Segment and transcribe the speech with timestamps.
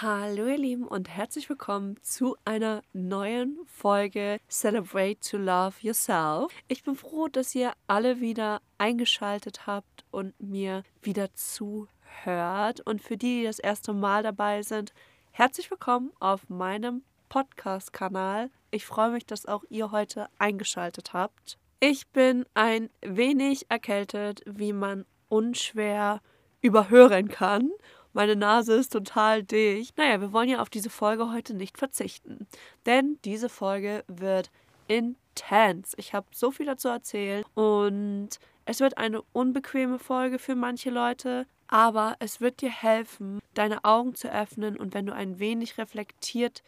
[0.00, 6.52] Hallo ihr Lieben und herzlich willkommen zu einer neuen Folge Celebrate to Love Yourself.
[6.68, 12.80] Ich bin froh, dass ihr alle wieder eingeschaltet habt und mir wieder zuhört.
[12.84, 14.94] Und für die, die das erste Mal dabei sind,
[15.32, 18.50] herzlich willkommen auf meinem Podcast-Kanal.
[18.70, 21.58] Ich freue mich, dass auch ihr heute eingeschaltet habt.
[21.80, 26.20] Ich bin ein wenig erkältet, wie man unschwer
[26.60, 27.72] überhören kann.
[28.18, 29.96] Meine Nase ist total dicht.
[29.96, 32.48] Naja, wir wollen ja auf diese Folge heute nicht verzichten.
[32.84, 34.50] Denn diese Folge wird
[34.88, 35.92] intens.
[35.96, 38.30] Ich habe so viel dazu erzählen und
[38.64, 44.16] es wird eine unbequeme Folge für manche Leute, aber es wird dir helfen, deine Augen
[44.16, 46.64] zu öffnen und wenn du ein wenig reflektiert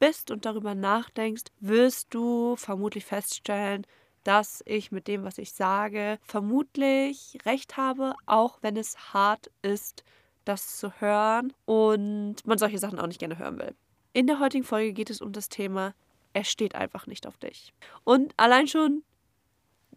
[0.00, 3.86] bist und darüber nachdenkst, wirst du vermutlich feststellen,
[4.24, 10.02] dass ich mit dem, was ich sage, vermutlich recht habe, auch wenn es hart ist
[10.48, 13.74] das zu hören und man solche Sachen auch nicht gerne hören will.
[14.12, 15.94] In der heutigen Folge geht es um das Thema,
[16.32, 17.72] er steht einfach nicht auf dich.
[18.04, 19.02] Und allein schon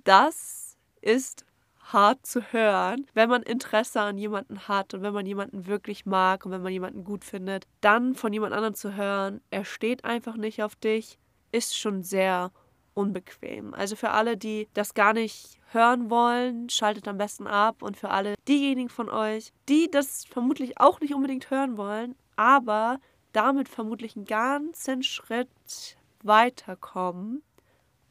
[0.04, 1.46] das ist
[1.94, 6.46] hart zu hören, wenn man Interesse an jemanden hat und wenn man jemanden wirklich mag
[6.46, 10.38] und wenn man jemanden gut findet, dann von jemand anderem zu hören, er steht einfach
[10.38, 11.18] nicht auf dich,
[11.52, 12.52] ist schon sehr
[12.94, 13.74] unbequem.
[13.74, 17.82] Also für alle, die das gar nicht hören wollen, schaltet am besten ab.
[17.82, 23.00] Und für alle diejenigen von euch, die das vermutlich auch nicht unbedingt hören wollen, aber
[23.32, 27.42] damit vermutlich einen ganzen Schritt weiterkommen,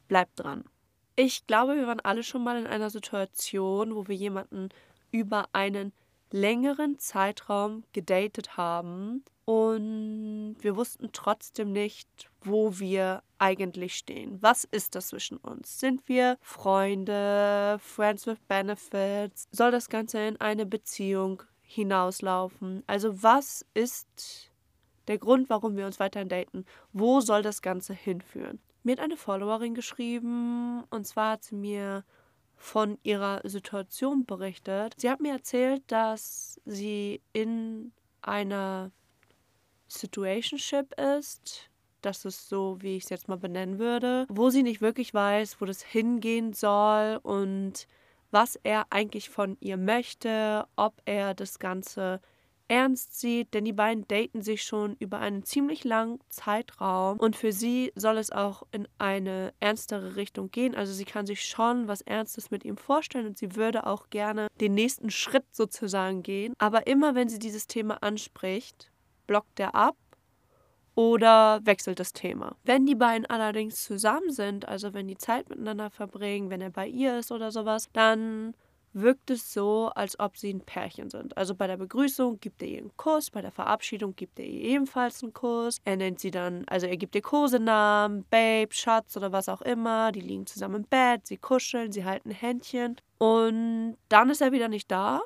[0.07, 0.65] bleibt dran.
[1.15, 4.69] Ich glaube, wir waren alle schon mal in einer Situation, wo wir jemanden
[5.11, 5.93] über einen
[6.31, 14.37] längeren Zeitraum gedatet haben und wir wussten trotzdem nicht, wo wir eigentlich stehen.
[14.41, 15.79] Was ist das zwischen uns?
[15.79, 19.47] Sind wir Freunde, Friends with Benefits?
[19.51, 22.83] Soll das Ganze in eine Beziehung hinauslaufen?
[22.87, 24.51] Also was ist
[25.07, 26.65] der Grund, warum wir uns weiterhin daten?
[26.93, 28.59] Wo soll das Ganze hinführen?
[28.83, 32.03] Mir hat eine Followerin geschrieben und zwar hat sie mir
[32.61, 34.93] von ihrer Situation berichtet.
[34.97, 37.91] Sie hat mir erzählt, dass sie in
[38.21, 38.91] einer
[39.87, 41.71] Situationship ist.
[42.01, 45.59] Das ist so, wie ich es jetzt mal benennen würde, wo sie nicht wirklich weiß,
[45.59, 47.87] wo das hingehen soll und
[48.29, 52.21] was er eigentlich von ihr möchte, ob er das Ganze
[52.71, 57.51] ernst sieht, denn die beiden daten sich schon über einen ziemlich langen Zeitraum und für
[57.51, 60.73] sie soll es auch in eine ernstere Richtung gehen.
[60.73, 64.47] Also sie kann sich schon was Ernstes mit ihm vorstellen und sie würde auch gerne
[64.61, 66.53] den nächsten Schritt sozusagen gehen.
[66.59, 68.89] Aber immer wenn sie dieses Thema anspricht,
[69.27, 69.97] blockt er ab
[70.95, 72.55] oder wechselt das Thema.
[72.63, 76.87] Wenn die beiden allerdings zusammen sind, also wenn die Zeit miteinander verbringen, wenn er bei
[76.87, 78.53] ihr ist oder sowas, dann
[78.93, 81.37] wirkt es so, als ob sie ein Pärchen sind.
[81.37, 84.61] Also bei der Begrüßung gibt er ihr einen Kuss, bei der Verabschiedung gibt er ihr
[84.61, 85.77] ebenfalls einen Kuss.
[85.85, 90.11] Er nennt sie dann, also er gibt ihr Kosenamen, Babe, Schatz oder was auch immer.
[90.11, 92.97] Die liegen zusammen im Bett, sie kuscheln, sie halten Händchen.
[93.17, 95.21] Und dann ist er wieder nicht da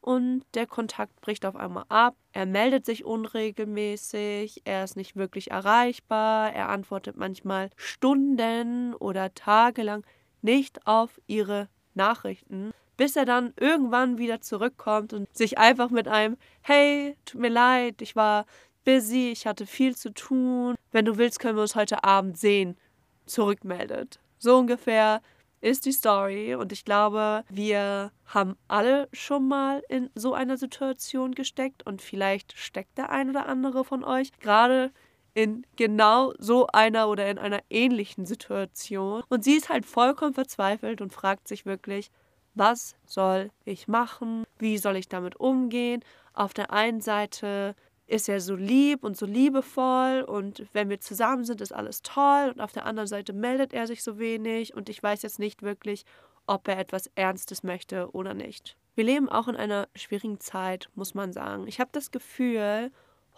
[0.00, 2.16] und der Kontakt bricht auf einmal ab.
[2.32, 10.06] Er meldet sich unregelmäßig, er ist nicht wirklich erreichbar, er antwortet manchmal Stunden oder tagelang
[10.40, 16.36] nicht auf ihre Nachrichten bis er dann irgendwann wieder zurückkommt und sich einfach mit einem
[16.60, 18.44] Hey, tut mir leid, ich war
[18.84, 20.74] busy, ich hatte viel zu tun.
[20.92, 22.76] Wenn du willst, können wir uns heute Abend sehen,
[23.24, 24.18] zurückmeldet.
[24.38, 25.22] So ungefähr
[25.60, 31.34] ist die Story und ich glaube, wir haben alle schon mal in so einer Situation
[31.34, 34.90] gesteckt und vielleicht steckt der ein oder andere von euch gerade
[35.34, 41.00] in genau so einer oder in einer ähnlichen Situation und sie ist halt vollkommen verzweifelt
[41.00, 42.10] und fragt sich wirklich,
[42.58, 46.04] was soll ich machen, wie soll ich damit umgehen.
[46.34, 47.74] Auf der einen Seite
[48.06, 52.52] ist er so lieb und so liebevoll und wenn wir zusammen sind, ist alles toll
[52.54, 55.62] und auf der anderen Seite meldet er sich so wenig und ich weiß jetzt nicht
[55.62, 56.04] wirklich,
[56.46, 58.76] ob er etwas Ernstes möchte oder nicht.
[58.94, 61.68] Wir leben auch in einer schwierigen Zeit, muss man sagen.
[61.68, 62.90] Ich habe das Gefühl,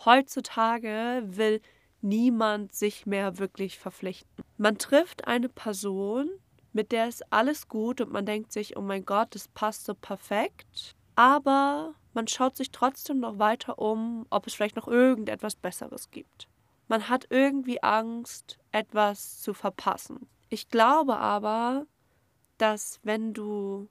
[0.04, 1.60] heutzutage will
[2.00, 4.44] niemand sich mehr wirklich verpflichten.
[4.56, 6.30] Man trifft eine Person,
[6.72, 9.94] mit der ist alles gut und man denkt sich, oh mein Gott, das passt so
[9.94, 10.94] perfekt.
[11.16, 16.48] Aber man schaut sich trotzdem noch weiter um, ob es vielleicht noch irgendetwas Besseres gibt.
[16.88, 20.28] Man hat irgendwie Angst, etwas zu verpassen.
[20.48, 21.86] Ich glaube aber,
[22.58, 23.88] dass wenn du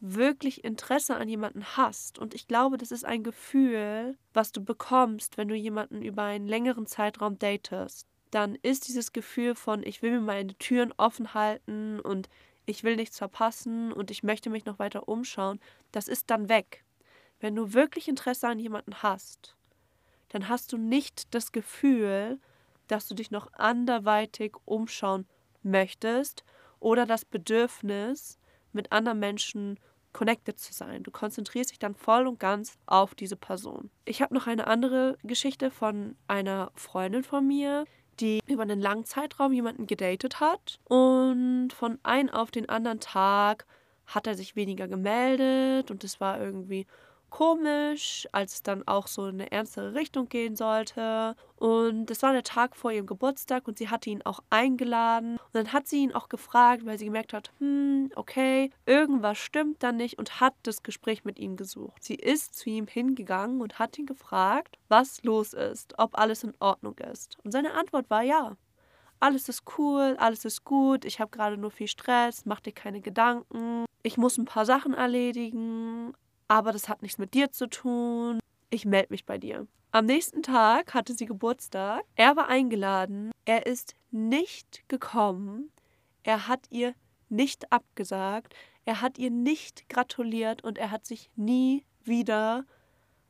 [0.00, 5.36] wirklich Interesse an jemanden hast, und ich glaube, das ist ein Gefühl, was du bekommst,
[5.36, 10.12] wenn du jemanden über einen längeren Zeitraum datest, dann ist dieses Gefühl von, ich will
[10.12, 12.28] mir meine Türen offen halten und
[12.66, 15.60] ich will nichts verpassen und ich möchte mich noch weiter umschauen,
[15.92, 16.84] das ist dann weg.
[17.40, 19.56] Wenn du wirklich Interesse an jemanden hast,
[20.28, 22.38] dann hast du nicht das Gefühl,
[22.86, 25.26] dass du dich noch anderweitig umschauen
[25.62, 26.44] möchtest
[26.80, 28.38] oder das Bedürfnis,
[28.72, 29.78] mit anderen Menschen
[30.12, 31.02] connected zu sein.
[31.02, 33.90] Du konzentrierst dich dann voll und ganz auf diese Person.
[34.04, 37.84] Ich habe noch eine andere Geschichte von einer Freundin von mir,
[38.20, 43.66] die über einen langen Zeitraum jemanden gedatet hat und von einem auf den anderen Tag
[44.06, 46.86] hat er sich weniger gemeldet und es war irgendwie
[47.30, 51.36] komisch, als es dann auch so in eine ernstere Richtung gehen sollte.
[51.56, 55.32] Und es war der Tag vor ihrem Geburtstag und sie hatte ihn auch eingeladen.
[55.32, 59.82] Und dann hat sie ihn auch gefragt, weil sie gemerkt hat, hm, okay, irgendwas stimmt
[59.82, 62.02] da nicht und hat das Gespräch mit ihm gesucht.
[62.02, 66.54] Sie ist zu ihm hingegangen und hat ihn gefragt, was los ist, ob alles in
[66.60, 67.36] Ordnung ist.
[67.44, 68.56] Und seine Antwort war ja.
[69.20, 73.00] Alles ist cool, alles ist gut, ich habe gerade nur viel Stress, mach dir keine
[73.00, 73.84] Gedanken.
[74.04, 76.14] Ich muss ein paar Sachen erledigen,
[76.48, 78.40] aber das hat nichts mit dir zu tun.
[78.70, 79.66] Ich melde mich bei dir.
[79.90, 82.02] Am nächsten Tag hatte sie Geburtstag.
[82.16, 83.32] Er war eingeladen.
[83.44, 85.70] Er ist nicht gekommen.
[86.24, 86.94] Er hat ihr
[87.28, 88.54] nicht abgesagt.
[88.84, 92.64] Er hat ihr nicht gratuliert und er hat sich nie wieder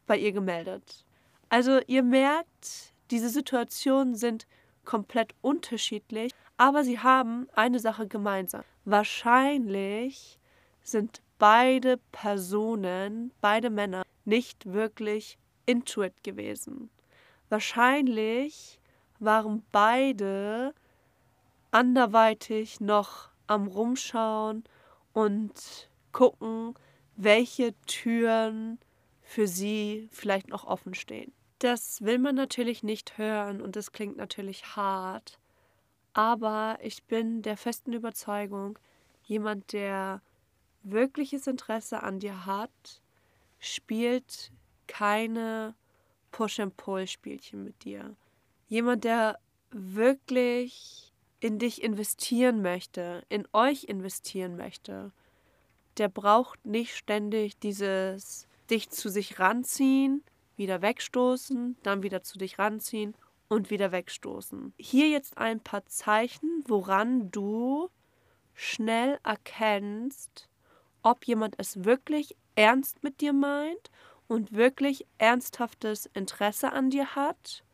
[0.07, 1.05] bei ihr gemeldet.
[1.49, 4.47] Also ihr merkt, diese Situationen sind
[4.85, 8.63] komplett unterschiedlich, aber sie haben eine Sache gemeinsam.
[8.85, 10.39] Wahrscheinlich
[10.83, 16.91] sind beide Personen, beide Männer, nicht wirklich intuit gewesen.
[17.49, 18.79] Wahrscheinlich
[19.19, 20.75] waren beide
[21.71, 24.65] anderweitig noch am Rumschauen
[25.13, 26.75] und gucken,
[27.17, 28.79] welche Türen
[29.23, 31.33] für sie vielleicht noch offen stehen.
[31.59, 35.39] Das will man natürlich nicht hören und das klingt natürlich hart,
[36.13, 38.79] aber ich bin der festen Überzeugung,
[39.25, 40.23] jemand, der
[40.83, 43.03] wirkliches Interesse an dir hat,
[43.59, 44.53] spielt
[44.87, 45.75] keine
[46.31, 48.17] Push-and-Pull-Spielchen mit dir.
[48.69, 49.39] Jemand, der
[49.71, 55.13] wirklich in dich investieren möchte, in euch investieren möchte,
[55.99, 60.23] der braucht nicht ständig dieses dich zu sich ranziehen,
[60.57, 63.15] wieder wegstoßen, dann wieder zu dich ranziehen
[63.49, 64.75] und wieder wegstoßen.
[64.79, 67.89] Hier jetzt ein paar Zeichen, woran du
[68.55, 70.48] schnell erkennst,
[71.09, 73.91] ob jemand es wirklich ernst mit dir meint
[74.27, 77.65] und wirklich ernsthaftes Interesse an dir hat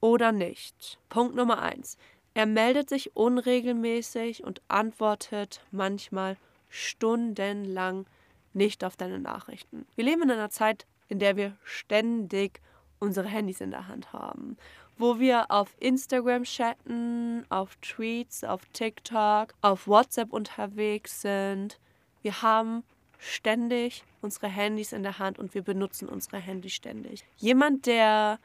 [0.00, 0.98] oder nicht.
[1.08, 1.96] Punkt Nummer eins.
[2.34, 6.36] Er meldet sich unregelmäßig und antwortet manchmal
[6.68, 8.06] stundenlang
[8.54, 9.86] nicht auf deine Nachrichten.
[9.94, 12.60] Wir leben in einer Zeit, in der wir ständig
[12.98, 14.56] unsere Handys in der Hand haben,
[14.96, 21.78] wo wir auf Instagram chatten, auf Tweets, auf TikTok, auf WhatsApp unterwegs sind,
[22.22, 22.84] wir haben
[23.18, 27.24] ständig unsere Handys in der Hand und wir benutzen unsere Handys ständig.
[27.36, 28.38] Jemand, der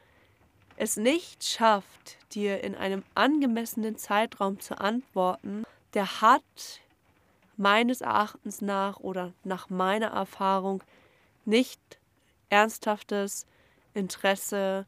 [0.76, 6.80] es nicht schafft, dir in einem angemessenen Zeitraum zu antworten, der hat
[7.56, 10.82] meines Erachtens nach oder nach meiner Erfahrung
[11.44, 11.80] nicht
[12.48, 13.46] ernsthaftes
[13.92, 14.86] Interesse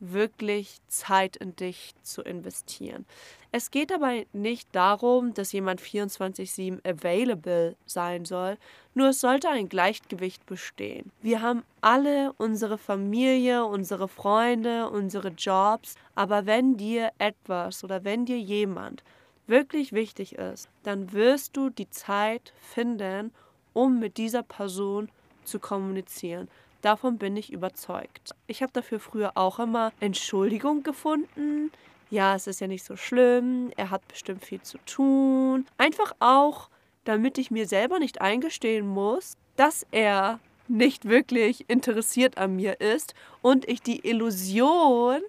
[0.00, 3.06] wirklich Zeit in dich zu investieren.
[3.52, 8.58] Es geht dabei nicht darum, dass jemand 24/7 available sein soll,
[8.94, 11.12] nur es sollte ein Gleichgewicht bestehen.
[11.22, 18.26] Wir haben alle unsere Familie, unsere Freunde, unsere Jobs, aber wenn dir etwas oder wenn
[18.26, 19.04] dir jemand
[19.46, 23.32] wirklich wichtig ist, dann wirst du die Zeit finden,
[23.72, 25.10] um mit dieser Person
[25.44, 26.48] zu kommunizieren.
[26.84, 28.34] Davon bin ich überzeugt.
[28.46, 31.72] Ich habe dafür früher auch immer Entschuldigung gefunden.
[32.10, 35.66] Ja, es ist ja nicht so schlimm, er hat bestimmt viel zu tun.
[35.78, 36.68] Einfach auch,
[37.04, 43.14] damit ich mir selber nicht eingestehen muss, dass er nicht wirklich interessiert an mir ist
[43.40, 45.22] und ich die Illusion,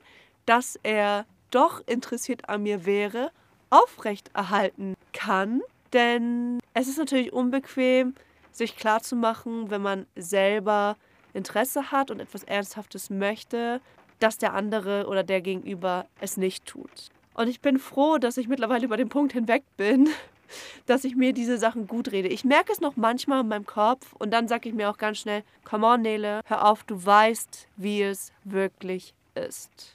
[0.46, 3.32] dass er doch interessiert an mir wäre,
[3.70, 5.62] aufrechterhalten kann.
[5.94, 8.14] Denn es ist natürlich unbequem,
[8.52, 10.98] sich klarzumachen, wenn man selber
[11.36, 13.82] Interesse hat und etwas Ernsthaftes möchte,
[14.20, 17.10] dass der andere oder der Gegenüber es nicht tut.
[17.34, 20.10] Und ich bin froh, dass ich mittlerweile über den Punkt hinweg bin,
[20.86, 22.30] dass ich mir diese Sachen gut rede.
[22.30, 25.20] Ich merke es noch manchmal in meinem Kopf und dann sage ich mir auch ganz
[25.20, 29.95] schnell, come on Nele, hör auf, du weißt, wie es wirklich ist.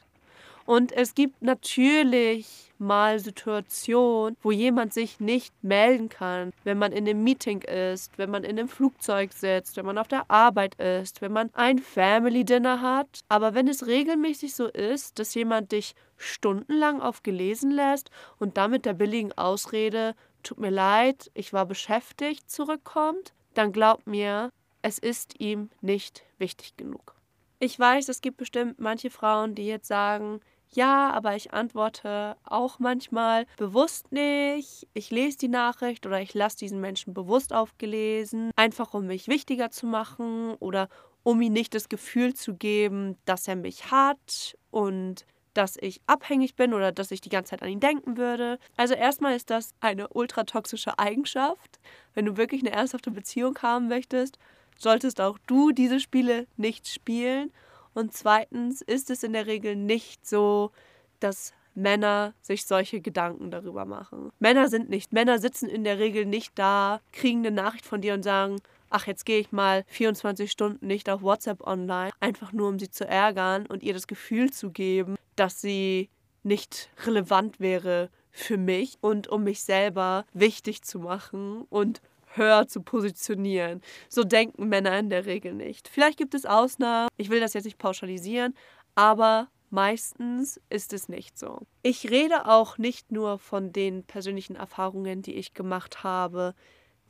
[0.70, 7.08] Und es gibt natürlich mal Situationen, wo jemand sich nicht melden kann, wenn man in
[7.08, 11.22] einem Meeting ist, wenn man in einem Flugzeug sitzt, wenn man auf der Arbeit ist,
[11.22, 13.22] wenn man ein Family Dinner hat.
[13.28, 18.94] Aber wenn es regelmäßig so ist, dass jemand dich stundenlang aufgelesen lässt und damit der
[18.94, 25.70] billigen Ausrede, tut mir leid, ich war beschäftigt, zurückkommt, dann glaub mir, es ist ihm
[25.80, 27.16] nicht wichtig genug.
[27.58, 30.40] Ich weiß, es gibt bestimmt manche Frauen, die jetzt sagen,
[30.72, 34.86] ja, aber ich antworte auch manchmal bewusst nicht.
[34.94, 39.70] Ich lese die Nachricht oder ich lasse diesen Menschen bewusst aufgelesen, einfach um mich wichtiger
[39.70, 40.88] zu machen oder
[41.22, 46.54] um ihm nicht das Gefühl zu geben, dass er mich hat und dass ich abhängig
[46.54, 48.58] bin oder dass ich die ganze Zeit an ihn denken würde.
[48.76, 51.80] Also erstmal ist das eine ultratoxische Eigenschaft.
[52.14, 54.38] Wenn du wirklich eine ernsthafte Beziehung haben möchtest,
[54.78, 57.52] solltest auch du diese Spiele nicht spielen.
[57.94, 60.70] Und zweitens ist es in der Regel nicht so,
[61.18, 64.30] dass Männer sich solche Gedanken darüber machen.
[64.38, 65.12] Männer sind nicht.
[65.12, 69.06] Männer sitzen in der Regel nicht da, kriegen eine Nachricht von dir und sagen, ach,
[69.06, 73.06] jetzt gehe ich mal 24 Stunden nicht auf WhatsApp online, einfach nur um sie zu
[73.06, 76.10] ärgern und ihr das Gefühl zu geben, dass sie
[76.42, 82.00] nicht relevant wäre für mich und um mich selber wichtig zu machen und
[82.34, 83.80] höher zu positionieren.
[84.08, 85.88] So denken Männer in der Regel nicht.
[85.88, 88.54] Vielleicht gibt es Ausnahmen, ich will das jetzt nicht pauschalisieren,
[88.94, 91.60] aber meistens ist es nicht so.
[91.82, 96.54] Ich rede auch nicht nur von den persönlichen Erfahrungen, die ich gemacht habe,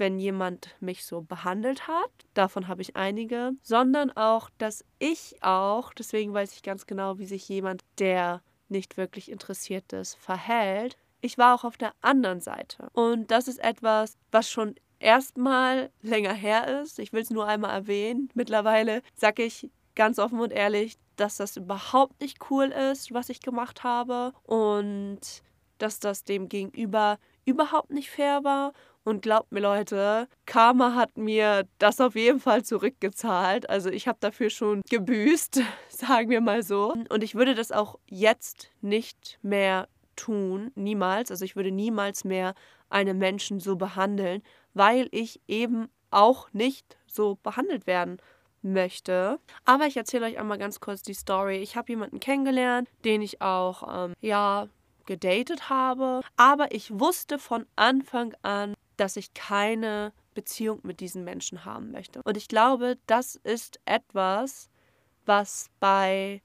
[0.00, 5.93] wenn jemand mich so behandelt hat, davon habe ich einige, sondern auch, dass ich auch,
[5.93, 10.97] deswegen weiß ich ganz genau, wie sich jemand, der nicht wirklich interessiert ist, verhält.
[11.21, 12.89] Ich war auch auf der anderen Seite.
[12.95, 16.99] Und das ist etwas, was schon erstmal länger her ist.
[16.99, 18.28] Ich will es nur einmal erwähnen.
[18.35, 23.40] Mittlerweile sage ich ganz offen und ehrlich, dass das überhaupt nicht cool ist, was ich
[23.40, 25.21] gemacht habe und
[25.78, 28.73] dass das dem Gegenüber überhaupt nicht fair war.
[29.02, 33.69] Und glaubt mir Leute, Karma hat mir das auf jeden Fall zurückgezahlt.
[33.69, 36.92] Also ich habe dafür schon gebüßt, sagen wir mal so.
[37.09, 41.30] Und ich würde das auch jetzt nicht mehr tun, niemals.
[41.30, 42.54] Also ich würde niemals mehr
[42.90, 44.42] einen Menschen so behandeln,
[44.75, 48.19] weil ich eben auch nicht so behandelt werden
[48.62, 49.39] möchte.
[49.65, 51.59] Aber ich erzähle euch einmal ganz kurz die Story.
[51.59, 54.69] Ich habe jemanden kennengelernt, den ich auch, ähm, ja,
[55.07, 56.21] gedatet habe.
[56.37, 62.21] Aber ich wusste von Anfang an, dass ich keine Beziehung mit diesen Menschen haben möchte.
[62.23, 64.69] Und ich glaube, das ist etwas,
[65.27, 66.43] was bei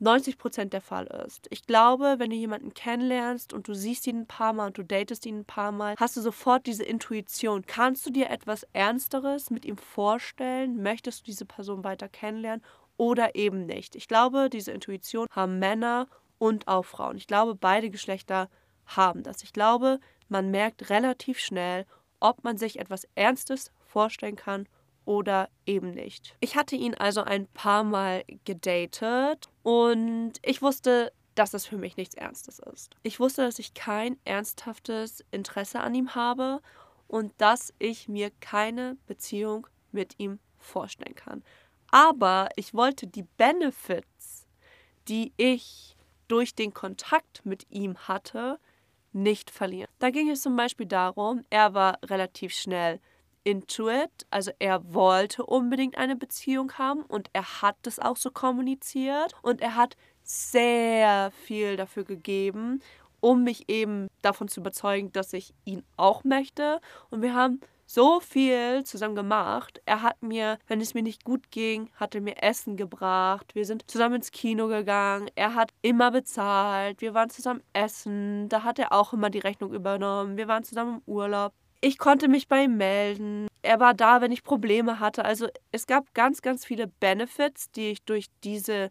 [0.00, 1.46] 90 Prozent der Fall ist.
[1.50, 4.82] Ich glaube, wenn du jemanden kennenlernst und du siehst ihn ein paar Mal und du
[4.82, 7.66] datest ihn ein paar Mal, hast du sofort diese Intuition.
[7.66, 10.82] Kannst du dir etwas Ernsteres mit ihm vorstellen?
[10.82, 12.64] Möchtest du diese Person weiter kennenlernen
[12.96, 13.94] oder eben nicht?
[13.94, 16.06] Ich glaube, diese Intuition haben Männer
[16.38, 17.18] und auch Frauen.
[17.18, 18.48] Ich glaube, beide Geschlechter
[18.86, 19.42] haben das.
[19.42, 21.84] Ich glaube, man merkt relativ schnell,
[22.20, 24.66] ob man sich etwas Ernstes vorstellen kann
[25.10, 26.36] oder eben nicht.
[26.38, 31.96] Ich hatte ihn also ein paar Mal gedatet und ich wusste, dass das für mich
[31.96, 32.94] nichts Ernstes ist.
[33.02, 36.60] Ich wusste, dass ich kein ernsthaftes Interesse an ihm habe
[37.08, 41.42] und dass ich mir keine Beziehung mit ihm vorstellen kann.
[41.90, 44.46] Aber ich wollte die Benefits,
[45.08, 45.96] die ich
[46.28, 48.60] durch den Kontakt mit ihm hatte,
[49.10, 49.90] nicht verlieren.
[49.98, 53.00] Da ging es zum Beispiel darum, er war relativ schnell
[53.44, 54.26] into it.
[54.30, 59.60] Also er wollte unbedingt eine Beziehung haben und er hat das auch so kommuniziert und
[59.60, 62.82] er hat sehr viel dafür gegeben,
[63.20, 66.80] um mich eben davon zu überzeugen, dass ich ihn auch möchte.
[67.10, 69.82] Und wir haben so viel zusammen gemacht.
[69.84, 73.56] Er hat mir, wenn es mir nicht gut ging, hat er mir Essen gebracht.
[73.56, 75.28] Wir sind zusammen ins Kino gegangen.
[75.34, 77.00] Er hat immer bezahlt.
[77.00, 78.48] Wir waren zusammen essen.
[78.48, 80.36] Da hat er auch immer die Rechnung übernommen.
[80.36, 81.52] Wir waren zusammen im Urlaub.
[81.82, 83.48] Ich konnte mich bei ihm melden.
[83.62, 85.24] Er war da, wenn ich Probleme hatte.
[85.24, 88.90] Also es gab ganz, ganz viele Benefits, die ich durch diese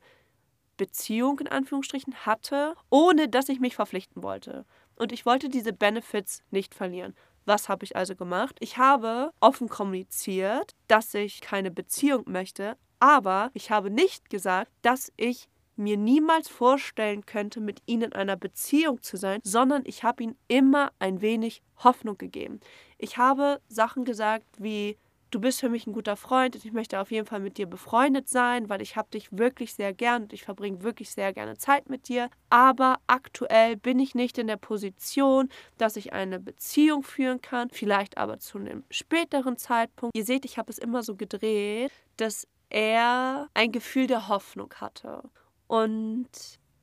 [0.77, 4.65] Beziehung in Anführungsstrichen hatte, ohne dass ich mich verpflichten wollte.
[4.95, 7.15] Und ich wollte diese Benefits nicht verlieren.
[7.45, 8.55] Was habe ich also gemacht?
[8.59, 15.11] Ich habe offen kommuniziert, dass ich keine Beziehung möchte, aber ich habe nicht gesagt, dass
[15.15, 15.47] ich
[15.79, 20.37] mir niemals vorstellen könnte, mit ihnen in einer Beziehung zu sein, sondern ich habe ihnen
[20.47, 22.59] immer ein wenig Hoffnung gegeben.
[22.97, 24.97] Ich habe Sachen gesagt wie,
[25.31, 27.67] du bist für mich ein guter Freund und ich möchte auf jeden Fall mit dir
[27.67, 31.57] befreundet sein, weil ich habe dich wirklich sehr gern und ich verbringe wirklich sehr gerne
[31.57, 32.29] Zeit mit dir.
[32.49, 38.17] Aber aktuell bin ich nicht in der Position, dass ich eine Beziehung führen kann, vielleicht
[38.17, 40.17] aber zu einem späteren Zeitpunkt.
[40.17, 45.23] Ihr seht, ich habe es immer so gedreht, dass er ein Gefühl der Hoffnung hatte
[45.69, 46.27] und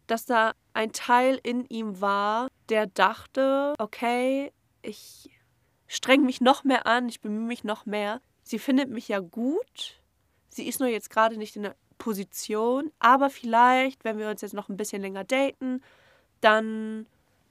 [0.07, 5.29] dass da ein Teil in ihm war, der dachte, okay, ich
[5.89, 8.21] streng mich noch mehr an, ich bemühe mich noch mehr.
[8.45, 10.01] Sie findet mich ja gut.
[10.49, 14.55] Sie ist nur jetzt gerade nicht in der Position, aber vielleicht, wenn wir uns jetzt
[14.55, 15.83] noch ein bisschen länger daten,
[16.41, 17.07] dann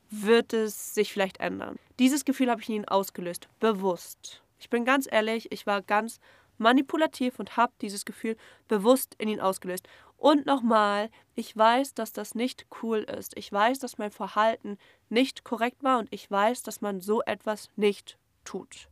[0.09, 1.75] wird es sich vielleicht ändern.
[1.99, 4.41] Dieses Gefühl habe ich in ihn ausgelöst, bewusst.
[4.57, 6.21] Ich bin ganz ehrlich, ich war ganz
[6.57, 8.37] manipulativ und habe dieses Gefühl
[8.69, 9.85] bewusst in ihn ausgelöst.
[10.25, 13.37] Und nochmal, ich weiß, dass das nicht cool ist.
[13.37, 17.69] Ich weiß, dass mein Verhalten nicht korrekt war und ich weiß, dass man so etwas
[17.75, 18.89] nicht tut.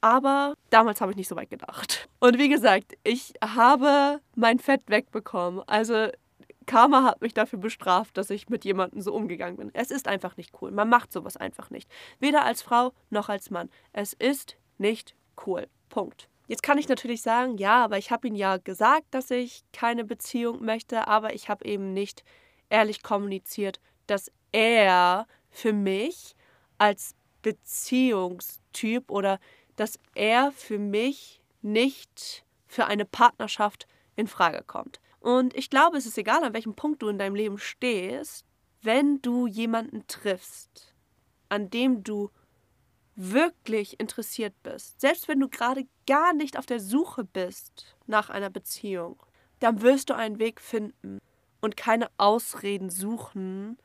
[0.00, 2.08] Aber damals habe ich nicht so weit gedacht.
[2.20, 5.64] Und wie gesagt, ich habe mein Fett wegbekommen.
[5.66, 6.06] Also
[6.66, 9.74] Karma hat mich dafür bestraft, dass ich mit jemandem so umgegangen bin.
[9.74, 10.70] Es ist einfach nicht cool.
[10.70, 11.90] Man macht sowas einfach nicht.
[12.20, 13.70] Weder als Frau noch als Mann.
[13.92, 15.16] Es ist nicht
[15.48, 15.66] cool.
[15.88, 16.28] Punkt.
[16.46, 20.04] Jetzt kann ich natürlich sagen, ja, aber ich habe ihm ja gesagt, dass ich keine
[20.04, 22.24] Beziehung möchte, aber ich habe eben nicht
[22.70, 26.36] ehrlich kommuniziert, dass er für mich
[26.78, 29.38] als Beziehungstyp oder
[29.74, 35.00] dass er für mich nicht für eine Partnerschaft in Frage kommt.
[35.20, 38.44] Und ich glaube, es ist egal, an welchem Punkt du in deinem Leben stehst,
[38.82, 40.94] wenn du jemanden triffst,
[41.48, 42.30] an dem du
[43.16, 48.50] wirklich interessiert bist, selbst wenn du gerade gar nicht auf der Suche bist nach einer
[48.50, 49.18] Beziehung,
[49.60, 51.18] dann wirst du einen Weg finden
[51.60, 53.78] und keine Ausreden suchen,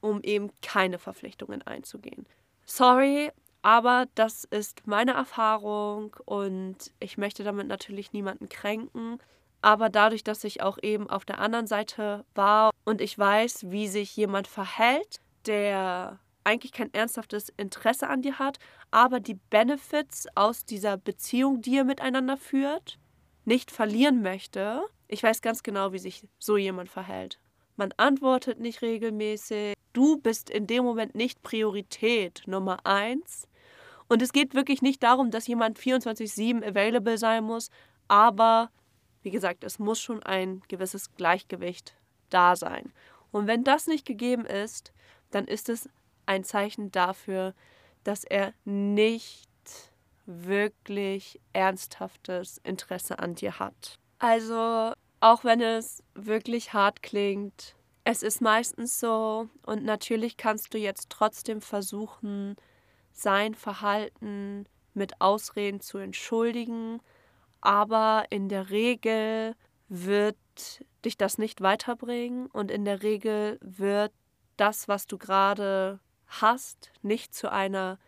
[0.00, 2.26] um eben keine Verpflichtungen einzugehen.
[2.66, 3.30] Sorry,
[3.62, 9.18] aber das ist meine Erfahrung und ich möchte damit natürlich niemanden kränken.
[9.62, 13.88] Aber dadurch, dass ich auch eben auf der anderen Seite war und ich weiß, wie
[13.88, 18.58] sich jemand verhält, der eigentlich kein ernsthaftes Interesse an dir hat,
[18.90, 22.98] aber die Benefits aus dieser Beziehung, die ihr miteinander führt,
[23.44, 24.82] nicht verlieren möchte.
[25.08, 27.40] Ich weiß ganz genau, wie sich so jemand verhält.
[27.76, 29.74] Man antwortet nicht regelmäßig.
[29.92, 33.48] Du bist in dem Moment nicht Priorität Nummer eins.
[34.08, 37.70] Und es geht wirklich nicht darum, dass jemand 24-7 available sein muss,
[38.06, 38.70] aber
[39.22, 41.96] wie gesagt, es muss schon ein gewisses Gleichgewicht
[42.28, 42.92] da sein.
[43.32, 44.92] Und wenn das nicht gegeben ist,
[45.30, 45.88] dann ist es
[46.26, 47.54] ein Zeichen dafür,
[48.04, 49.48] dass er nicht
[50.26, 53.98] wirklich ernsthaftes Interesse an dir hat.
[54.18, 60.78] Also, auch wenn es wirklich hart klingt, es ist meistens so und natürlich kannst du
[60.78, 62.56] jetzt trotzdem versuchen,
[63.12, 67.00] sein Verhalten mit Ausreden zu entschuldigen,
[67.60, 69.54] aber in der Regel
[69.88, 70.36] wird
[71.04, 74.12] dich das nicht weiterbringen und in der Regel wird
[74.56, 76.00] das, was du gerade
[76.40, 77.98] hast, nicht zu einer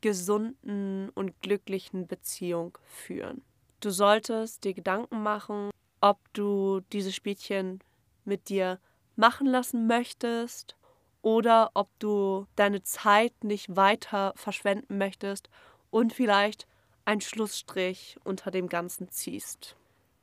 [0.00, 3.42] gesunden und glücklichen Beziehung führen.
[3.80, 7.80] Du solltest dir Gedanken machen, ob du dieses Spielchen
[8.24, 8.78] mit dir
[9.16, 10.76] machen lassen möchtest
[11.22, 15.48] oder ob du deine Zeit nicht weiter verschwenden möchtest
[15.90, 16.66] und vielleicht
[17.04, 19.76] einen Schlussstrich unter dem Ganzen ziehst.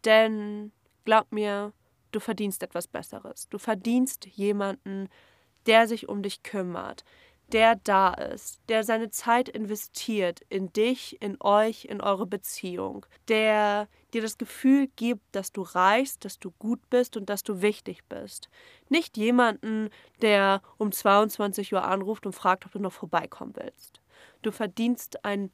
[0.06, 0.72] Denn
[1.04, 1.74] glaub mir,
[2.12, 3.50] du verdienst etwas Besseres.
[3.50, 5.10] Du verdienst jemanden,
[5.66, 7.04] der sich um dich kümmert,
[7.52, 13.88] der da ist, der seine Zeit investiert in dich, in euch, in eure Beziehung, der
[14.14, 18.04] dir das Gefühl gibt, dass du reichst, dass du gut bist und dass du wichtig
[18.10, 18.50] bist.
[18.90, 19.90] Nicht jemanden,
[20.22, 24.02] der um 22 Uhr anruft und fragt, ob du noch vorbeikommen willst.
[24.42, 25.52] Du verdienst einen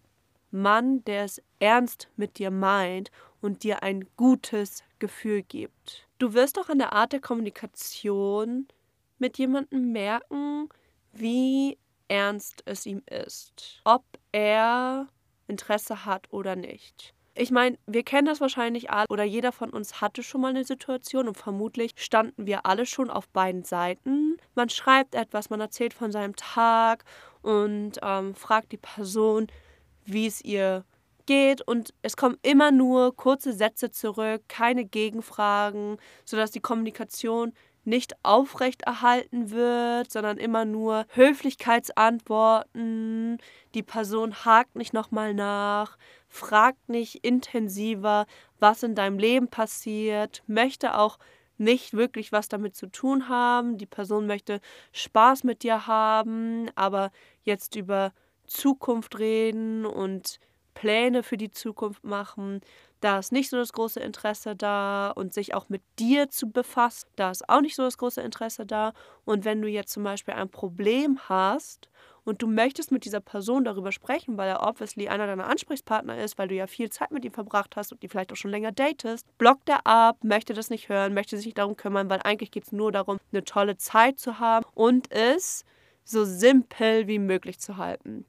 [0.51, 6.07] Mann, der es ernst mit dir meint und dir ein gutes Gefühl gibt.
[6.19, 8.67] Du wirst auch an der Art der Kommunikation
[9.17, 10.69] mit jemandem merken,
[11.11, 13.81] wie ernst es ihm ist.
[13.85, 15.07] Ob er
[15.47, 17.13] Interesse hat oder nicht.
[17.33, 20.65] Ich meine, wir kennen das wahrscheinlich alle oder jeder von uns hatte schon mal eine
[20.65, 24.37] Situation und vermutlich standen wir alle schon auf beiden Seiten.
[24.53, 27.05] Man schreibt etwas, man erzählt von seinem Tag
[27.41, 29.47] und ähm, fragt die Person,
[30.03, 30.83] wie es ihr
[31.25, 38.13] geht und es kommen immer nur kurze Sätze zurück, keine Gegenfragen, sodass die Kommunikation nicht
[38.23, 43.37] aufrechterhalten wird, sondern immer nur Höflichkeitsantworten.
[43.73, 48.25] Die Person hakt nicht nochmal nach, fragt nicht intensiver,
[48.59, 51.17] was in deinem Leben passiert, möchte auch
[51.57, 53.77] nicht wirklich was damit zu tun haben.
[53.77, 54.61] Die Person möchte
[54.93, 57.11] Spaß mit dir haben, aber
[57.43, 58.13] jetzt über
[58.47, 60.39] Zukunft reden und
[60.73, 62.61] Pläne für die Zukunft machen,
[63.01, 67.09] da ist nicht so das große Interesse da und sich auch mit dir zu befassen,
[67.15, 68.93] da ist auch nicht so das große Interesse da.
[69.25, 71.89] Und wenn du jetzt zum Beispiel ein Problem hast
[72.23, 76.37] und du möchtest mit dieser Person darüber sprechen, weil er obviously einer deiner Ansprechpartner ist,
[76.37, 78.71] weil du ja viel Zeit mit ihm verbracht hast und die vielleicht auch schon länger
[78.71, 82.51] datest, blockt er ab, möchte das nicht hören, möchte sich nicht darum kümmern, weil eigentlich
[82.51, 85.65] geht es nur darum, eine tolle Zeit zu haben und es
[86.03, 88.25] so simpel wie möglich zu halten.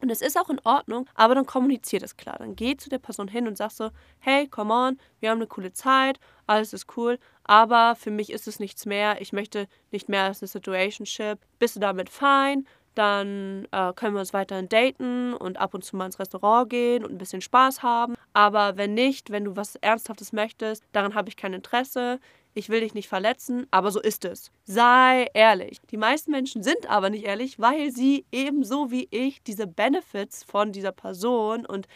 [0.00, 2.36] Und es ist auch in Ordnung, aber dann kommuniziert es klar.
[2.38, 5.46] Dann geh zu der Person hin und sag so, hey, come on, wir haben eine
[5.46, 9.20] coole Zeit, alles ist cool, aber für mich ist es nichts mehr.
[9.20, 11.38] Ich möchte nicht mehr als eine Situationship.
[11.58, 12.66] Bist du damit fein?
[12.94, 17.04] dann äh, können wir uns weiterhin daten und ab und zu mal ins Restaurant gehen
[17.04, 18.14] und ein bisschen Spaß haben.
[18.32, 22.20] Aber wenn nicht, wenn du was Ernsthaftes möchtest, daran habe ich kein Interesse.
[22.54, 24.50] Ich will dich nicht verletzen, aber so ist es.
[24.64, 25.80] Sei ehrlich.
[25.90, 30.72] Die meisten Menschen sind aber nicht ehrlich, weil sie ebenso wie ich diese Benefits von
[30.72, 31.86] dieser Person und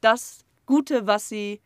[0.00, 1.60] das Gute, was sie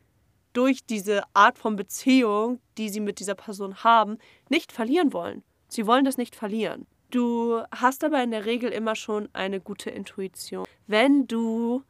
[0.53, 5.43] durch diese Art von Beziehung, die sie mit dieser Person haben, nicht verlieren wollen.
[5.69, 6.87] Sie wollen das nicht verlieren.
[7.11, 10.67] Du hast aber in der Regel immer schon eine gute Intuition.
[10.87, 11.83] Wenn du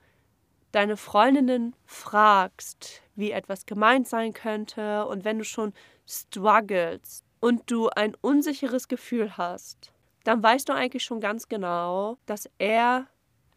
[0.70, 5.72] deine Freundinnen fragst, wie etwas gemeint sein könnte und wenn du schon
[6.08, 9.92] struggles und du ein unsicheres Gefühl hast,
[10.24, 13.06] dann weißt du eigentlich schon ganz genau, dass er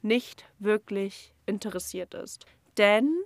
[0.02, 2.46] nicht wirklich interessiert ist.
[2.78, 3.24] Denn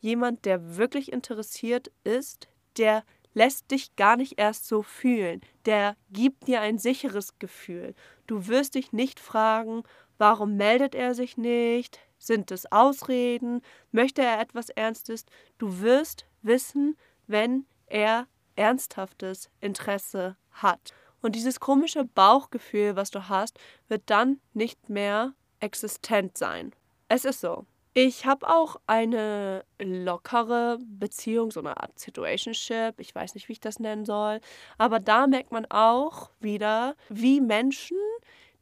[0.00, 5.40] jemand, der wirklich interessiert ist, der lässt dich gar nicht erst so fühlen.
[5.64, 7.94] Der gibt dir ein sicheres Gefühl.
[8.26, 9.82] Du wirst dich nicht fragen,
[10.18, 12.00] warum meldet er sich nicht?
[12.18, 13.62] Sind es Ausreden?
[13.92, 15.24] Möchte er etwas Ernstes?
[15.58, 18.26] Du wirst wissen, wenn er
[18.58, 20.92] ernsthaftes Interesse hat.
[21.22, 26.72] Und dieses komische Bauchgefühl, was du hast, wird dann nicht mehr existent sein.
[27.08, 27.66] Es ist so.
[27.94, 32.94] Ich habe auch eine lockere Beziehung, so eine Art Situationship.
[32.98, 34.40] Ich weiß nicht, wie ich das nennen soll.
[34.76, 37.96] Aber da merkt man auch wieder, wie Menschen,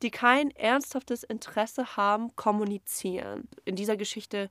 [0.03, 3.49] die kein ernsthaftes Interesse haben, kommunizieren.
[3.65, 4.51] In dieser Geschichte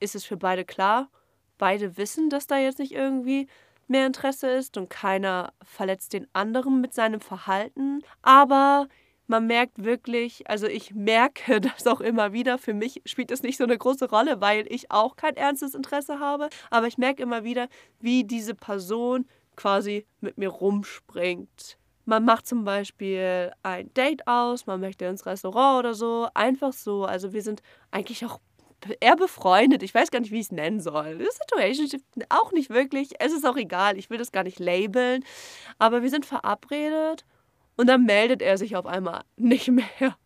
[0.00, 1.10] ist es für beide klar.
[1.58, 3.48] Beide wissen, dass da jetzt nicht irgendwie
[3.92, 8.02] mehr Interesse ist und keiner verletzt den anderen mit seinem Verhalten.
[8.22, 8.88] Aber
[9.28, 13.58] man merkt wirklich, also ich merke das auch immer wieder, für mich spielt das nicht
[13.58, 17.44] so eine große Rolle, weil ich auch kein ernstes Interesse habe, aber ich merke immer
[17.44, 17.68] wieder,
[18.00, 19.26] wie diese Person
[19.56, 21.78] quasi mit mir rumspringt.
[22.04, 27.04] Man macht zum Beispiel ein Date aus, man möchte ins Restaurant oder so, einfach so.
[27.04, 28.40] Also wir sind eigentlich auch
[29.00, 29.82] eher befreundet.
[29.82, 31.18] Ich weiß gar nicht, wie ich es nennen soll.
[31.18, 33.12] Das Situation auch nicht wirklich.
[33.18, 33.98] Es ist auch egal.
[33.98, 35.24] Ich will das gar nicht labeln.
[35.78, 37.24] Aber wir sind verabredet
[37.76, 40.16] und dann meldet er sich auf einmal nicht mehr.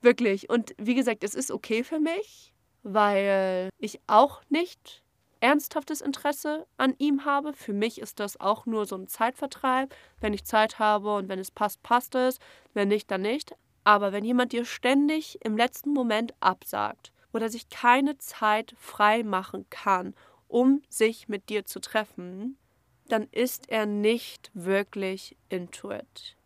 [0.00, 0.50] Wirklich.
[0.50, 5.02] Und wie gesagt, es ist okay für mich, weil ich auch nicht
[5.40, 7.52] ernsthaftes Interesse an ihm habe.
[7.52, 9.94] Für mich ist das auch nur so ein Zeitvertreib.
[10.20, 12.38] Wenn ich Zeit habe und wenn es passt, passt es.
[12.74, 13.54] Wenn nicht, dann nicht.
[13.86, 19.64] Aber wenn jemand dir ständig im letzten Moment absagt oder sich keine Zeit frei machen
[19.70, 20.12] kann,
[20.48, 22.58] um sich mit dir zu treffen,
[23.06, 26.36] dann ist er nicht wirklich into it.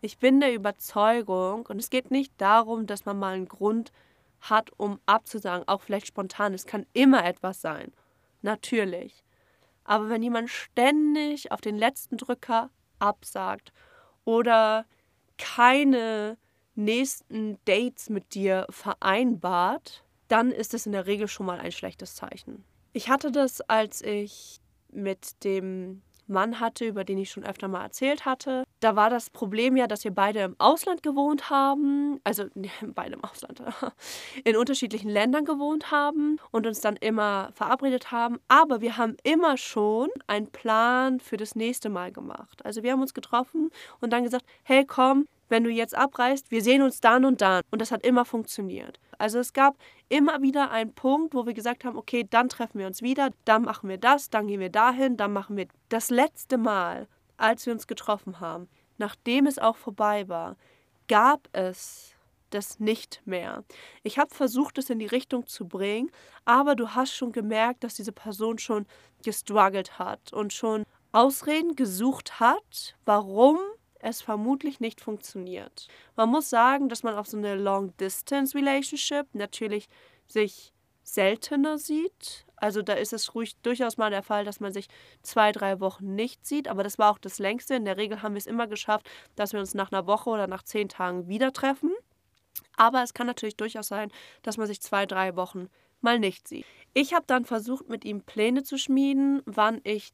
[0.00, 3.92] Ich bin der Überzeugung, und es geht nicht darum, dass man mal einen Grund
[4.40, 6.54] hat, um abzusagen, auch vielleicht spontan.
[6.54, 7.92] Es kann immer etwas sein.
[8.40, 9.22] Natürlich.
[9.84, 13.70] Aber wenn jemand ständig auf den letzten Drücker absagt
[14.24, 14.86] oder
[15.36, 16.38] keine
[16.84, 22.14] nächsten Dates mit dir vereinbart, dann ist es in der Regel schon mal ein schlechtes
[22.14, 22.64] Zeichen.
[22.92, 24.60] Ich hatte das, als ich
[24.92, 28.64] mit dem Mann hatte, über den ich schon öfter mal erzählt hatte.
[28.78, 32.44] Da war das Problem ja, dass wir beide im Ausland gewohnt haben, also
[32.94, 33.62] beide im Ausland,
[34.44, 38.38] in unterschiedlichen Ländern gewohnt haben und uns dann immer verabredet haben.
[38.48, 42.64] Aber wir haben immer schon einen Plan für das nächste Mal gemacht.
[42.64, 46.62] Also wir haben uns getroffen und dann gesagt, hey komm, wenn du jetzt abreist, wir
[46.62, 47.62] sehen uns dann und dann.
[47.70, 48.98] Und das hat immer funktioniert.
[49.18, 49.76] Also es gab
[50.08, 53.62] immer wieder einen Punkt, wo wir gesagt haben, okay, dann treffen wir uns wieder, dann
[53.62, 57.72] machen wir das, dann gehen wir dahin, dann machen wir das letzte Mal, als wir
[57.72, 60.56] uns getroffen haben, nachdem es auch vorbei war,
[61.08, 62.14] gab es
[62.50, 63.64] das nicht mehr.
[64.02, 66.10] Ich habe versucht, es in die Richtung zu bringen,
[66.44, 68.86] aber du hast schon gemerkt, dass diese Person schon
[69.22, 73.58] gestruggelt hat und schon Ausreden gesucht hat, warum
[74.02, 75.88] es vermutlich nicht funktioniert.
[76.16, 79.88] Man muss sagen, dass man auf so eine Long-Distance-Relationship natürlich
[80.26, 82.46] sich seltener sieht.
[82.56, 84.88] Also da ist es ruhig durchaus mal der Fall, dass man sich
[85.22, 86.68] zwei, drei Wochen nicht sieht.
[86.68, 87.74] Aber das war auch das längste.
[87.74, 90.46] In der Regel haben wir es immer geschafft, dass wir uns nach einer Woche oder
[90.46, 91.92] nach zehn Tagen wieder treffen.
[92.76, 94.10] Aber es kann natürlich durchaus sein,
[94.42, 95.68] dass man sich zwei, drei Wochen
[96.00, 96.66] mal nicht sieht.
[96.94, 100.12] Ich habe dann versucht, mit ihm Pläne zu schmieden, wann ich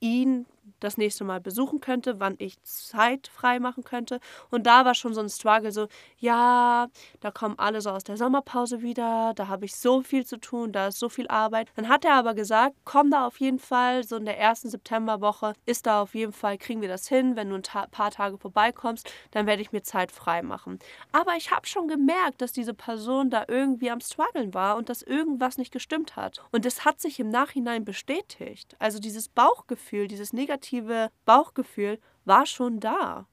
[0.00, 0.46] ihn
[0.80, 4.20] das nächste Mal besuchen könnte, wann ich Zeit frei machen könnte.
[4.50, 6.88] Und da war schon so ein Struggle, so, ja,
[7.20, 10.72] da kommen alle so aus der Sommerpause wieder, da habe ich so viel zu tun,
[10.72, 11.68] da ist so viel Arbeit.
[11.76, 15.54] Dann hat er aber gesagt, komm da auf jeden Fall, so in der ersten Septemberwoche
[15.66, 18.38] ist da auf jeden Fall, kriegen wir das hin, wenn du ein ta paar Tage
[18.38, 20.78] vorbeikommst, dann werde ich mir Zeit frei machen.
[21.12, 25.02] Aber ich habe schon gemerkt, dass diese Person da irgendwie am Struggeln war und dass
[25.02, 26.42] irgendwas nicht gestimmt hat.
[26.52, 28.76] Und das hat sich im Nachhinein bestätigt.
[28.78, 33.26] Also dieses Bauchgefühl, dieses negative negative Bauchgefühl war schon da.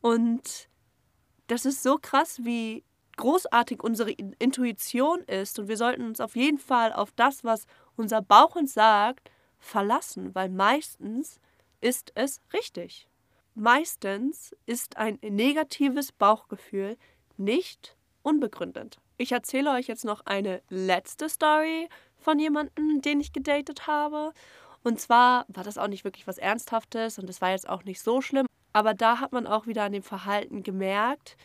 [0.00, 0.68] Und
[1.46, 2.84] das ist so krass, wie
[3.16, 5.58] großartig unsere Intuition ist.
[5.58, 7.66] Und wir sollten uns auf jeden Fall auf das, was
[7.96, 11.40] unser Bauch uns sagt, verlassen, weil meistens
[11.80, 13.08] ist es richtig.
[13.54, 16.96] Meistens ist ein negatives Bauchgefühl
[17.36, 18.98] nicht unbegründet.
[19.16, 24.32] Ich erzähle euch jetzt noch eine letzte Story von jemandem, den ich gedatet habe.
[24.82, 28.00] Und zwar war das auch nicht wirklich was Ernsthaftes und es war jetzt auch nicht
[28.00, 28.46] so schlimm.
[28.72, 31.36] Aber da hat man auch wieder an dem Verhalten gemerkt,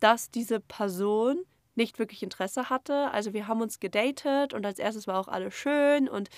[0.00, 3.10] dass diese Person nicht wirklich Interesse hatte.
[3.12, 6.30] Also wir haben uns gedatet und als erstes war auch alles schön und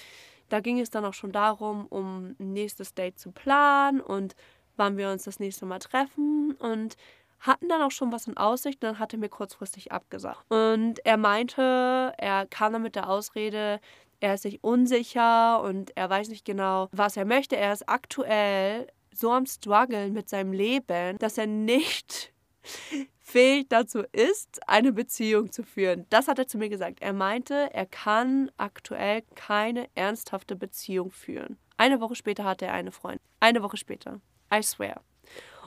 [0.48, 4.34] da ging es dann auch schon darum, um ein nächstes Date zu planen und
[4.76, 6.96] wann wir uns das nächste Mal treffen und
[7.40, 10.44] hatten dann auch schon was in Aussicht und dann hat er mir kurzfristig abgesagt.
[10.50, 13.80] Und er meinte, er kam dann mit der Ausrede,
[14.22, 17.56] er ist sich unsicher und er weiß nicht genau, was er möchte.
[17.56, 22.32] Er ist aktuell so am struggeln mit seinem Leben, dass er nicht
[23.20, 26.06] fähig dazu ist, eine Beziehung zu führen.
[26.10, 27.02] Das hat er zu mir gesagt.
[27.02, 31.58] Er meinte, er kann aktuell keine ernsthafte Beziehung führen.
[31.76, 33.20] Eine Woche später hatte er eine Freundin.
[33.40, 34.20] Eine Woche später.
[34.54, 35.02] I swear.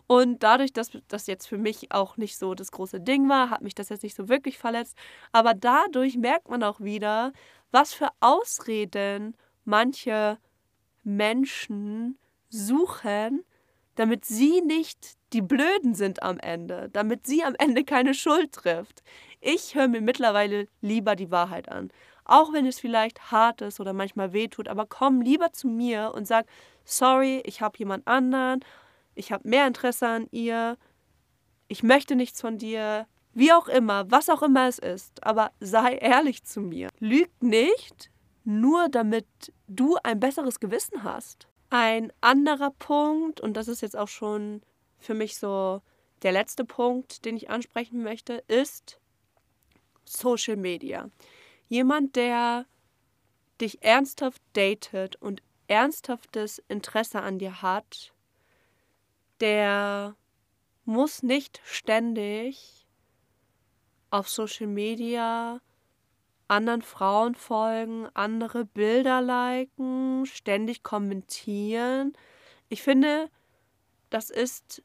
[0.07, 3.61] Und dadurch, dass das jetzt für mich auch nicht so das große Ding war, hat
[3.61, 4.95] mich das jetzt nicht so wirklich verletzt.
[5.31, 7.33] Aber dadurch merkt man auch wieder,
[7.71, 10.37] was für Ausreden manche
[11.03, 12.17] Menschen
[12.49, 13.43] suchen,
[13.95, 19.03] damit sie nicht die Blöden sind am Ende, damit sie am Ende keine Schuld trifft.
[19.41, 21.91] Ich höre mir mittlerweile lieber die Wahrheit an.
[22.25, 26.25] Auch wenn es vielleicht hart ist oder manchmal wehtut, aber komm lieber zu mir und
[26.27, 26.45] sag,
[26.83, 28.61] sorry, ich habe jemand anderen
[29.15, 30.77] ich habe mehr Interesse an ihr,
[31.67, 35.95] ich möchte nichts von dir, wie auch immer, was auch immer es ist, aber sei
[35.95, 36.89] ehrlich zu mir.
[36.99, 38.11] Lüg nicht,
[38.43, 39.25] nur damit
[39.67, 41.47] du ein besseres Gewissen hast.
[41.69, 44.61] Ein anderer Punkt, und das ist jetzt auch schon
[44.99, 45.81] für mich so
[46.21, 48.99] der letzte Punkt, den ich ansprechen möchte, ist
[50.05, 51.09] Social Media.
[51.67, 52.65] Jemand, der
[53.59, 58.13] dich ernsthaft datet und ernsthaftes Interesse an dir hat,
[59.41, 60.15] der
[60.85, 62.85] muss nicht ständig
[64.09, 65.59] auf Social Media
[66.47, 72.13] anderen Frauen folgen, andere Bilder liken, ständig kommentieren.
[72.69, 73.29] Ich finde,
[74.09, 74.83] das ist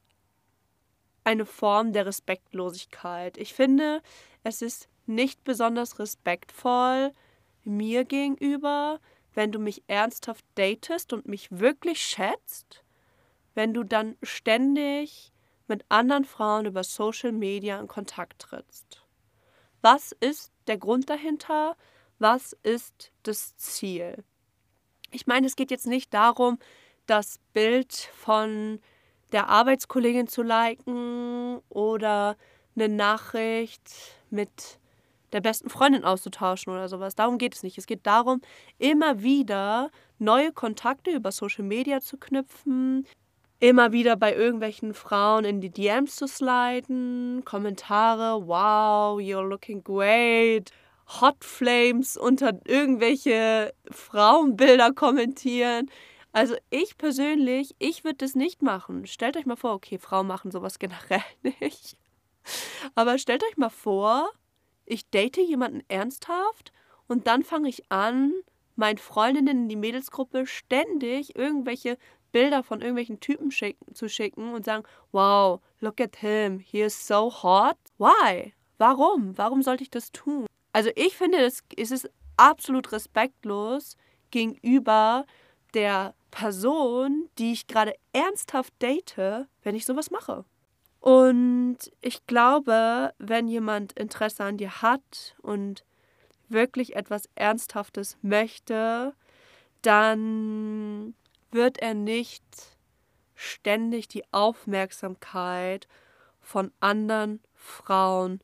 [1.24, 3.36] eine Form der Respektlosigkeit.
[3.36, 4.02] Ich finde,
[4.42, 7.12] es ist nicht besonders respektvoll
[7.62, 9.00] mir gegenüber,
[9.34, 12.84] wenn du mich ernsthaft datest und mich wirklich schätzt
[13.54, 15.32] wenn du dann ständig
[15.66, 19.04] mit anderen Frauen über Social Media in Kontakt trittst.
[19.82, 21.76] Was ist der Grund dahinter?
[22.18, 24.24] Was ist das Ziel?
[25.10, 26.58] Ich meine, es geht jetzt nicht darum,
[27.06, 28.80] das Bild von
[29.32, 32.36] der Arbeitskollegin zu liken oder
[32.76, 33.90] eine Nachricht
[34.30, 34.78] mit
[35.32, 37.14] der besten Freundin auszutauschen oder sowas.
[37.14, 37.78] Darum geht es nicht.
[37.78, 38.40] Es geht darum,
[38.78, 43.06] immer wieder neue Kontakte über Social Media zu knüpfen,
[43.61, 50.73] immer wieder bei irgendwelchen Frauen in die DMs zu sliden, Kommentare, wow, you're looking great,
[51.20, 55.90] Hot Flames unter irgendwelche Frauenbilder kommentieren.
[56.33, 59.07] Also ich persönlich, ich würde das nicht machen.
[59.07, 61.96] Stellt euch mal vor, okay, Frauen machen sowas generell nicht.
[62.94, 64.31] Aber stellt euch mal vor,
[64.87, 66.73] ich date jemanden ernsthaft
[67.09, 68.33] und dann fange ich an,
[68.77, 71.99] meinen Freundinnen in die Mädelsgruppe ständig irgendwelche
[72.32, 77.06] Bilder von irgendwelchen Typen schicken, zu schicken und sagen, wow, look at him, he is
[77.06, 77.76] so hot.
[77.98, 78.54] Why?
[78.78, 79.36] Warum?
[79.36, 80.46] Warum sollte ich das tun?
[80.72, 83.96] Also ich finde, es ist absolut respektlos
[84.30, 85.26] gegenüber
[85.74, 90.44] der Person, die ich gerade ernsthaft date, wenn ich sowas mache.
[91.00, 95.84] Und ich glaube, wenn jemand Interesse an dir hat und
[96.48, 99.14] wirklich etwas Ernsthaftes möchte,
[99.82, 101.14] dann
[101.52, 102.44] wird er nicht
[103.34, 105.88] ständig die Aufmerksamkeit
[106.40, 108.40] von anderen Frauen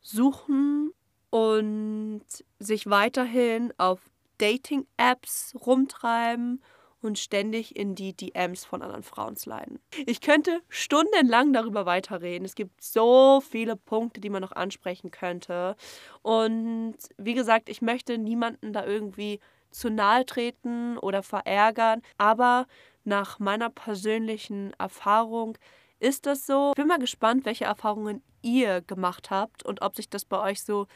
[0.00, 0.92] suchen
[1.30, 2.24] und
[2.58, 4.00] sich weiterhin auf
[4.38, 6.62] Dating-Apps rumtreiben
[7.02, 9.78] und ständig in die DMs von anderen Frauen sliden.
[10.06, 12.44] Ich könnte stundenlang darüber weiterreden.
[12.44, 15.76] Es gibt so viele Punkte, die man noch ansprechen könnte.
[16.22, 22.02] Und wie gesagt, ich möchte niemanden da irgendwie zu nahe treten oder verärgern.
[22.18, 22.66] Aber
[23.04, 25.56] nach meiner persönlichen Erfahrung
[25.98, 26.70] ist das so.
[26.70, 30.62] Ich bin mal gespannt, welche Erfahrungen ihr gemacht habt und ob sich das bei euch
[30.62, 30.86] so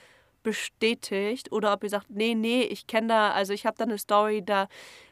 [0.43, 3.99] bestätigt oder ob ihr sagt, nee, nee, ich kenne da, also ich habe da eine
[3.99, 4.69] Story, da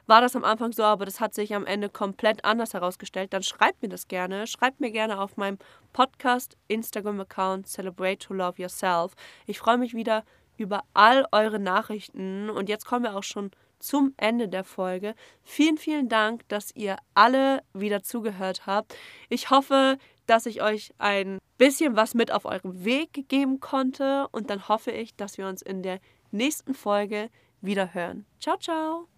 [0.06, 3.42] war das am Anfang so, aber das hat sich am Ende komplett anders herausgestellt, dann
[3.42, 4.46] schreibt mir das gerne.
[4.46, 5.58] Schreibt mir gerne auf meinem
[5.92, 9.12] Podcast, Instagram-Account Celebrate to Love Yourself.
[9.46, 10.24] Ich freue mich wieder
[10.58, 15.14] über all eure Nachrichten und jetzt kommen wir auch schon zum Ende der Folge.
[15.42, 18.94] Vielen, vielen Dank, dass ihr alle wieder zugehört habt.
[19.28, 24.50] Ich hoffe, dass ich euch ein bisschen was mit auf eurem Weg geben konnte und
[24.50, 28.26] dann hoffe ich, dass wir uns in der nächsten Folge wieder hören.
[28.40, 29.17] Ciao, ciao!